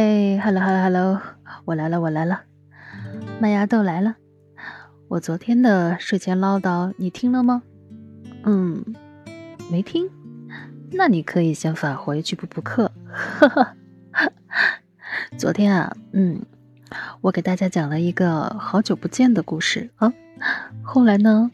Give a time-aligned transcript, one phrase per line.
[0.00, 1.20] 嘿，hello hello hello，
[1.64, 2.42] 我来了我来了，
[3.40, 4.14] 麦芽豆来了。
[5.08, 7.64] 我昨天的睡前唠叨你听了吗？
[8.44, 8.84] 嗯，
[9.72, 10.08] 没听。
[10.92, 12.92] 那你可以先返回去补补课。
[13.12, 13.74] 哈哈，
[15.36, 16.42] 昨天啊，嗯，
[17.20, 20.12] 我给大家讲了一个好久不见的故事啊。
[20.80, 21.50] 后来呢，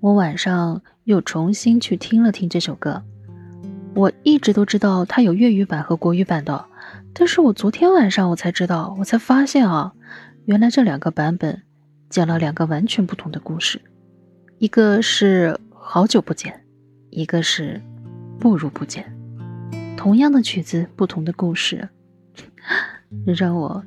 [0.00, 3.02] 我晚上又重新去听了听这首歌。
[3.96, 6.66] 我一直都知道它有粤语版和国语版的，
[7.14, 9.94] 但是我昨天晚上我才知道，我才发现啊，
[10.44, 11.62] 原来这两个版本
[12.10, 13.80] 讲了两个完全不同的故事，
[14.58, 16.62] 一个是好久不见，
[17.08, 17.80] 一个是
[18.38, 19.10] 不如不见，
[19.96, 21.88] 同样的曲子，不同的故事，
[23.24, 23.82] 让我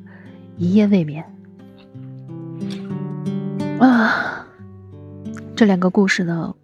[0.57, 1.23] 一夜未眠
[3.79, 4.47] 啊！
[5.55, 6.55] 这两个故事呢，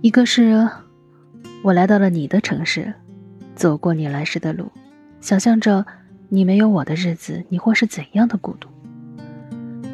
[0.00, 0.68] 一个是。
[1.62, 2.92] 我来到了你的城市，
[3.54, 4.70] 走过你来时的路，
[5.20, 5.84] 想象着
[6.28, 8.68] 你没有我的日子，你会是怎样的孤独？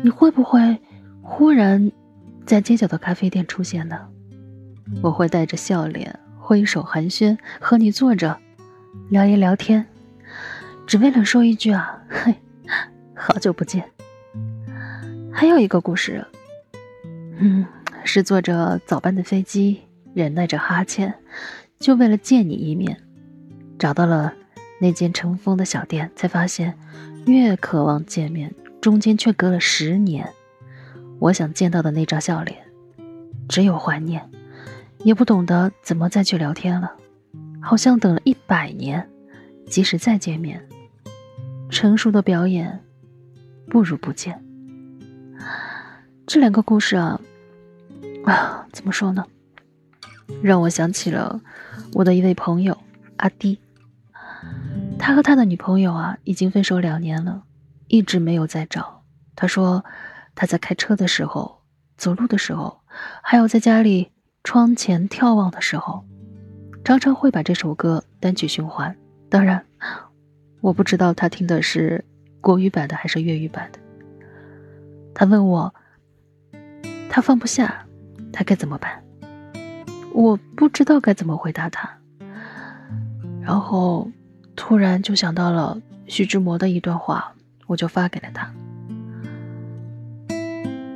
[0.03, 0.79] 你会不会
[1.23, 1.91] 忽然
[2.45, 3.99] 在街角的咖啡店出现呢？
[5.03, 8.39] 我会带着笑脸挥手寒暄，和你坐着
[9.11, 9.85] 聊一聊天，
[10.87, 12.33] 只为了说一句啊，嘿，
[13.13, 13.85] 好久不见。
[15.33, 16.25] 还有一个故事，
[17.39, 17.67] 嗯，
[18.05, 19.81] 是坐着早班的飞机。
[20.17, 21.13] 忍耐着哈欠，
[21.79, 23.03] 就为了见你一面。
[23.79, 24.33] 找到了
[24.81, 26.75] 那间尘封的小店，才发现
[27.27, 28.51] 越渴望见面，
[28.81, 30.27] 中间却隔了十年。
[31.19, 32.59] 我想见到的那张笑脸，
[33.47, 34.27] 只有怀念，
[35.01, 36.95] 也不懂得怎么再去聊天了。
[37.61, 39.07] 好像等了一百年，
[39.67, 40.67] 即使再见面，
[41.69, 42.81] 成熟的表演
[43.69, 44.43] 不如不见。
[46.27, 47.21] 这两个故事啊，
[48.25, 49.23] 啊，怎么说呢？
[50.43, 51.41] 让我想起了
[51.95, 52.77] 我的一位朋友
[53.17, 53.59] 阿弟，
[54.99, 57.45] 他和他的女朋友啊已经分手两年了，
[57.89, 59.03] 一直没有再找。
[59.35, 59.85] 他说
[60.35, 61.63] 他在开车的时候、
[61.97, 62.81] 走路的时候，
[63.23, 64.11] 还有在家里
[64.45, 66.05] 窗前眺望的时候，
[66.85, 68.97] 常常会把这首歌单曲循环。
[69.29, 69.65] 当然，
[70.61, 72.05] 我不知道他听的是
[72.41, 73.79] 国语版的还是粤语版的。
[75.15, 75.75] 他问我，
[77.09, 77.87] 他放不下，
[78.33, 79.03] 他该怎么办？
[80.17, 81.91] 我不知道该怎么回答他，
[83.43, 84.11] 然后
[84.57, 87.35] 突然就想到了徐志摩的一段话，
[87.67, 88.51] 我就发给了他。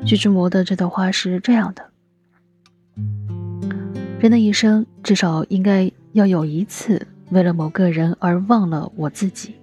[0.06, 1.90] 徐志摩的这段话是这样的：
[4.18, 9.54] 人的一生至少应该要有一次为了某个人而忘了我自己，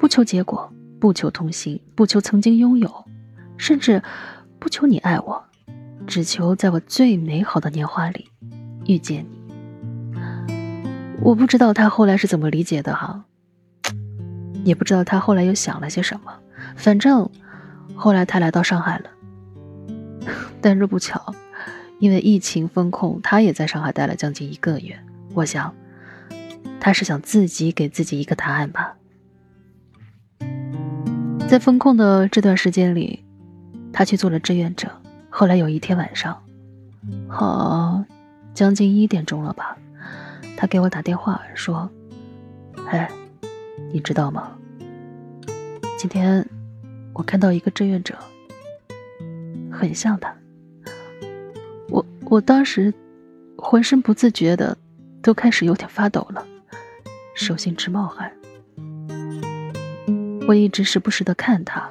[0.00, 3.04] 不求结果，不求同行，不求曾经拥有，
[3.56, 4.00] 甚至
[4.60, 5.44] 不求你爱我，
[6.06, 8.28] 只求在我最美好的年华里。
[8.86, 10.52] 遇见你，
[11.20, 13.24] 我不知道他后来是怎么理解的哈，
[14.64, 16.32] 也不知道他后来又想了些什么。
[16.76, 17.28] 反正
[17.94, 19.10] 后来他来到上海了，
[20.60, 21.34] 但是不巧，
[21.98, 24.98] 因为疫情封控，他也在上海待了将近一个月。
[25.34, 25.74] 我想，
[26.80, 28.96] 他是想自己给自己一个答案吧。
[31.48, 33.24] 在封控的这段时间里，
[33.92, 34.90] 他去做了志愿者。
[35.28, 36.42] 后来有一天晚上，
[37.28, 38.04] 好。
[38.54, 39.76] 将近一点钟了吧，
[40.56, 41.90] 他给我打电话说
[42.88, 43.10] ：“哎，
[43.92, 44.56] 你知道吗？
[45.98, 46.46] 今天
[47.12, 48.16] 我看到一个志愿者，
[49.70, 50.34] 很像他。
[51.88, 52.92] 我我当时
[53.56, 54.76] 浑身不自觉的
[55.22, 56.46] 都开始有点发抖了，
[57.34, 58.32] 手心直冒汗。
[60.46, 61.88] 我一直时不时的看他，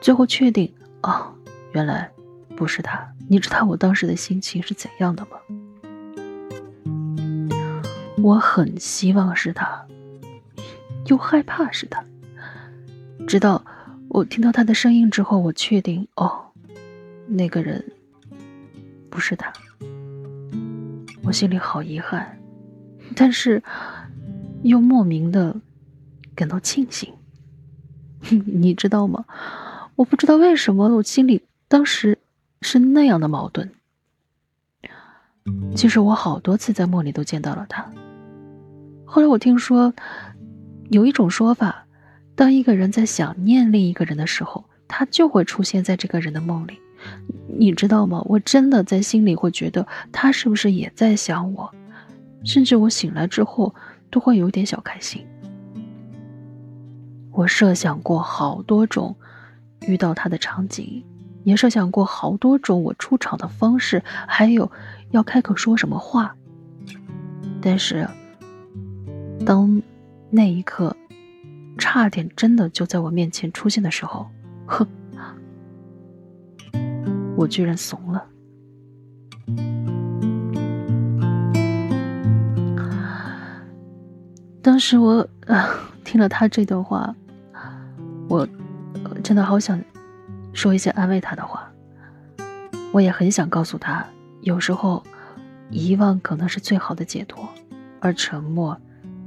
[0.00, 0.72] 最后确定，
[1.02, 1.32] 哦，
[1.72, 2.10] 原来
[2.56, 3.08] 不是他。
[3.28, 5.38] 你知道我当时的心情是怎样的吗？”
[8.22, 9.86] 我很希望是他，
[11.06, 12.04] 又害怕是他。
[13.26, 13.64] 直到
[14.08, 16.46] 我听到他的声音之后，我确定哦，
[17.26, 17.92] 那个人
[19.08, 19.52] 不是他。
[21.22, 22.38] 我心里好遗憾，
[23.14, 23.62] 但是
[24.62, 25.54] 又莫名的
[26.34, 27.12] 感到庆幸。
[28.46, 29.24] 你知道吗？
[29.94, 32.18] 我不知道为什么我心里当时
[32.62, 33.72] 是那样的矛盾。
[35.74, 37.90] 其实我好多次在梦里都见到了他。
[39.10, 39.94] 后来我听说，
[40.90, 41.86] 有一种说法，
[42.34, 46.78] 当一个人在想念另一个人的时候，他就会出现在这个人的梦里。
[47.58, 48.20] 你知道吗？
[48.26, 51.72] 我真的在心里会觉得他是不是也在想我，
[52.44, 53.74] 甚至我醒来之后
[54.10, 55.26] 都会有点小开心。
[57.32, 59.16] 我设想过好多种
[59.86, 61.02] 遇到他的场景，
[61.44, 64.70] 也设想过好多种我出场的方式，还有
[65.12, 66.36] 要开口说什么话，
[67.62, 68.06] 但是。
[69.48, 69.80] 当
[70.28, 70.94] 那一刻，
[71.78, 74.28] 差点真的就在我面前出现的时候，
[74.66, 74.86] 哼，
[77.34, 78.26] 我居然怂了。
[84.60, 85.66] 当时我啊
[86.04, 87.16] 听了他这段话，
[88.28, 88.46] 我
[89.24, 89.82] 真的好想
[90.52, 91.66] 说一些安慰他的话。
[92.92, 94.04] 我也很想告诉他，
[94.42, 95.02] 有时候
[95.70, 97.48] 遗忘可能是最好的解脱，
[97.98, 98.78] 而沉默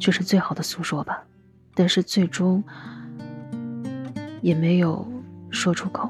[0.01, 1.23] 却是最好的诉说吧。
[1.75, 2.61] 但是最终
[4.41, 5.07] 也没有
[5.51, 6.09] 说出口。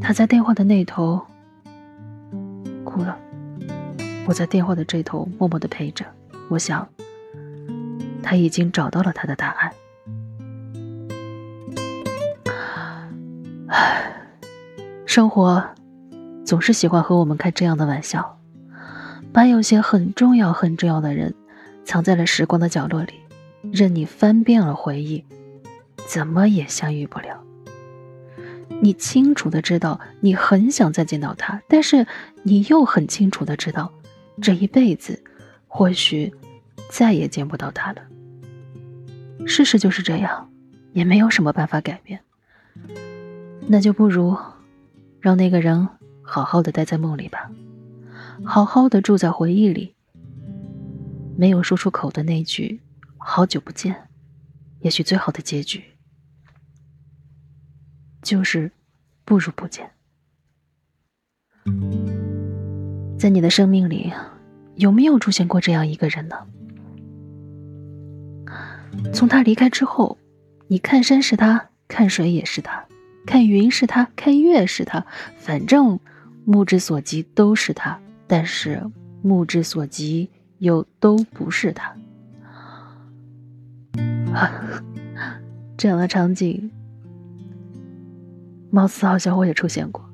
[0.00, 1.24] 他在电话的那头
[2.84, 3.16] 哭了，
[4.26, 6.04] 我在电话的这头默默的陪着。
[6.48, 6.86] 我想，
[8.22, 9.72] 他已经找到了他的答案。
[13.68, 14.12] 唉，
[15.06, 15.62] 生活
[16.44, 18.38] 总是喜欢和我们开这样的玩笑，
[19.32, 21.34] 把有些很重要、很重要的人
[21.88, 23.14] 藏在了时光的角落里。
[23.72, 25.24] 任你翻遍了回忆，
[26.06, 27.42] 怎么也相遇不了。
[28.82, 32.06] 你清楚的知道，你很想再见到他，但是
[32.42, 33.90] 你又很清楚的知道，
[34.42, 35.24] 这一辈子
[35.66, 36.30] 或许
[36.90, 38.02] 再也见不到他了。
[39.46, 40.50] 事实就是这样，
[40.92, 42.20] 也没有什么办法改变。
[43.66, 44.36] 那就不如
[45.20, 45.88] 让那个人
[46.20, 47.50] 好好的待在梦里吧，
[48.44, 49.94] 好好的住在回忆里。
[51.38, 52.80] 没有说出口的那句。
[53.16, 54.08] 好久不见，
[54.80, 55.84] 也许最好的结局
[58.22, 58.72] 就是
[59.24, 59.88] 不如不见。
[63.16, 64.12] 在你的生命里，
[64.74, 66.36] 有没有出现过这样一个人呢？
[69.14, 70.18] 从他离开之后，
[70.66, 72.84] 你看山是他，看水也是他，
[73.24, 75.06] 看云是他，看月是他，
[75.36, 76.00] 反正
[76.44, 78.82] 目之所及都是他，但是
[79.22, 81.94] 目之所及又都不是他。
[85.76, 86.70] 这样的场景，
[88.70, 90.04] 貌似好像我也出现过。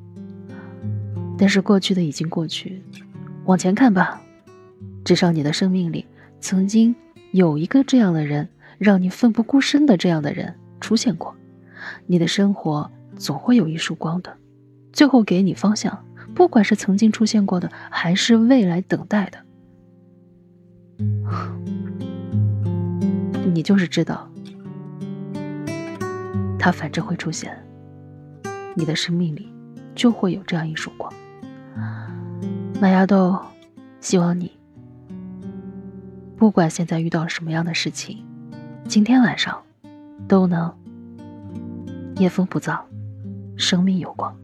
[1.37, 2.83] 但是过去的已经过去，
[3.45, 4.21] 往前看吧。
[5.05, 6.07] 至少你的生命里
[6.41, 6.95] 曾经
[7.33, 8.49] 有一个这样的人，
[8.79, 11.35] 让你奋不顾身的这样的人出现过。
[12.07, 14.37] 你的生活总会有一束光的，
[14.93, 16.05] 最后给你方向。
[16.35, 19.44] 不管是曾经出现过的，还是未来等待的。
[23.55, 24.29] 你就是知道，
[26.59, 27.57] 他反正会出现，
[28.75, 29.49] 你的生命里
[29.95, 31.13] 就会有这样一束光。
[32.81, 33.39] 麦芽豆，
[34.01, 34.51] 希望你
[36.37, 38.25] 不管现在遇到什么样的事情，
[38.89, 39.57] 今天晚上
[40.27, 40.75] 都能
[42.17, 42.81] 夜风不燥，
[43.57, 44.37] 生命有光。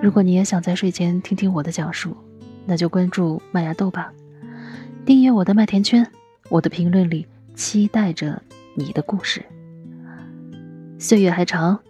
[0.00, 2.16] 如果你也想在睡前听听我的讲述，
[2.64, 4.10] 那就关注麦芽豆吧，
[5.04, 6.10] 订阅我的麦田圈。
[6.52, 8.42] 我的评论里期待着
[8.74, 9.42] 你的故事。
[10.98, 11.80] 岁月还长，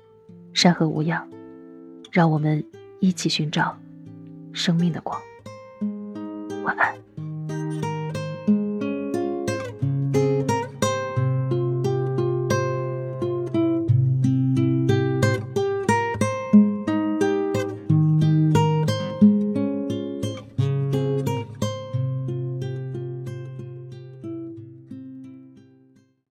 [0.54, 1.28] 山河无恙，
[2.12, 2.64] 让我们
[3.00, 3.76] 一起寻找
[4.52, 5.20] 生命的光。
[6.62, 6.94] 晚安。